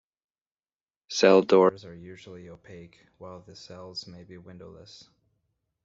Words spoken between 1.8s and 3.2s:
are usually opaque,